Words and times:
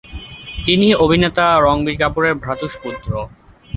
তিনি 0.65 0.87
অভিনেতা 1.03 1.45
রণধীর 1.57 1.95
কাপুরের 2.01 2.35
ভ্রাতুষ্পুত্র। 2.43 3.11